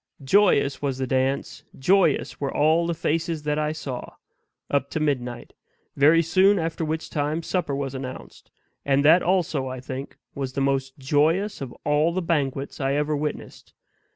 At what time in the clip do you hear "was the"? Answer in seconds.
0.81-1.05, 10.33-10.59